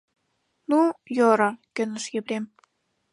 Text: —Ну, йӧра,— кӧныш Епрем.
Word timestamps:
—Ну, 0.69 0.79
йӧра,— 1.15 1.49
кӧныш 1.75 2.05
Епрем. 2.19 2.45